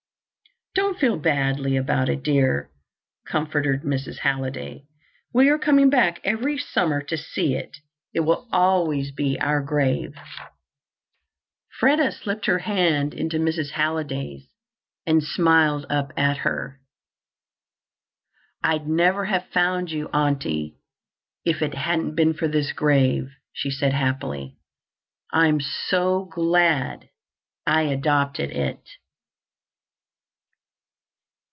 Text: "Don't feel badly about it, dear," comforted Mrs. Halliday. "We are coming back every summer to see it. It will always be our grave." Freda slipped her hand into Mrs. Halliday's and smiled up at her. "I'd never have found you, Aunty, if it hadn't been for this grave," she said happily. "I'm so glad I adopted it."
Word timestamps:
"Don't 0.73 0.97
feel 0.97 1.17
badly 1.17 1.75
about 1.75 2.07
it, 2.07 2.23
dear," 2.23 2.69
comforted 3.27 3.81
Mrs. 3.81 4.19
Halliday. 4.19 4.85
"We 5.33 5.49
are 5.49 5.57
coming 5.59 5.89
back 5.89 6.21
every 6.23 6.57
summer 6.57 7.01
to 7.03 7.17
see 7.17 7.55
it. 7.55 7.75
It 8.13 8.21
will 8.21 8.47
always 8.53 9.11
be 9.11 9.37
our 9.41 9.61
grave." 9.61 10.15
Freda 11.77 12.13
slipped 12.13 12.45
her 12.45 12.59
hand 12.59 13.13
into 13.13 13.37
Mrs. 13.37 13.71
Halliday's 13.71 14.47
and 15.05 15.21
smiled 15.21 15.85
up 15.89 16.13
at 16.15 16.37
her. 16.37 16.79
"I'd 18.63 18.87
never 18.87 19.25
have 19.25 19.47
found 19.49 19.91
you, 19.91 20.09
Aunty, 20.13 20.77
if 21.43 21.61
it 21.61 21.73
hadn't 21.73 22.15
been 22.15 22.33
for 22.33 22.47
this 22.47 22.71
grave," 22.71 23.33
she 23.51 23.69
said 23.69 23.91
happily. 23.91 24.55
"I'm 25.33 25.59
so 25.59 26.23
glad 26.31 27.09
I 27.67 27.81
adopted 27.81 28.51
it." 28.51 28.79